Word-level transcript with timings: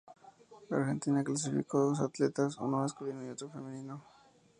Argentina 0.71 1.23
clasificó 1.23 1.81
dos 1.85 1.99
atletas, 1.99 2.57
uno 2.57 2.79
masculino 2.79 3.23
y 3.23 3.29
otro 3.29 3.51
femenino. 3.51 4.03